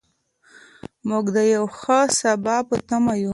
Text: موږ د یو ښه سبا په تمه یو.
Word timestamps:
موږ 1.09 1.25
د 1.35 1.37
یو 1.55 1.65
ښه 1.79 1.99
سبا 2.19 2.57
په 2.69 2.75
تمه 2.87 3.13
یو. 3.23 3.29